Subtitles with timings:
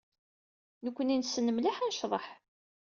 [0.85, 2.25] Nekkni nessen mliḥ ad necḍeḥ.